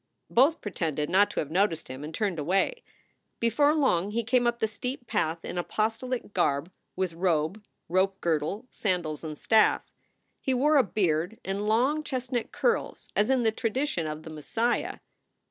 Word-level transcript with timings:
Both 0.31 0.61
pretended 0.61 1.11
not 1.11 1.29
to 1.29 1.41
have 1.41 1.51
noticed 1.51 1.87
him 1.87 2.03
and 2.03 2.11
turned 2.11 2.39
away. 2.39 2.81
Before 3.39 3.75
long 3.75 4.09
he 4.09 4.23
came 4.23 4.47
up 4.47 4.57
the 4.57 4.67
steep 4.67 5.05
path 5.05 5.45
in 5.45 5.59
apostolic 5.59 6.33
garb 6.33 6.71
with 6.95 7.13
robe, 7.13 7.63
rope 7.87 8.19
girdle, 8.19 8.65
sandals, 8.71 9.23
and 9.23 9.37
staff. 9.37 9.83
He 10.41 10.55
wore 10.55 10.77
a 10.77 10.83
beard 10.83 11.39
and 11.45 11.67
long 11.67 12.03
chestnut 12.03 12.51
curls 12.51 13.09
as 13.15 13.29
in 13.29 13.43
the 13.43 13.51
tradition 13.51 14.07
of 14.07 14.23
the 14.23 14.31
Messiah. 14.31 14.97